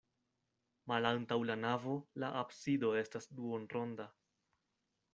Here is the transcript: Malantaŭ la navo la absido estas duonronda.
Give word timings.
Malantaŭ 0.91 1.37
la 1.51 1.59
navo 1.67 1.95
la 2.25 2.33
absido 2.41 2.93
estas 3.05 3.31
duonronda. 3.37 4.13